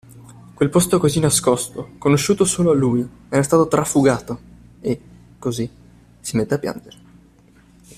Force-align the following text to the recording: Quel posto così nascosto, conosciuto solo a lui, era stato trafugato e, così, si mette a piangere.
Quel 0.55 0.71
posto 0.71 0.97
così 0.97 1.19
nascosto, 1.19 1.89
conosciuto 1.99 2.43
solo 2.43 2.71
a 2.71 2.75
lui, 2.75 3.07
era 3.29 3.43
stato 3.43 3.67
trafugato 3.67 4.39
e, 4.81 4.99
così, 5.37 5.69
si 6.19 6.35
mette 6.37 6.55
a 6.55 6.57
piangere. 6.57 6.97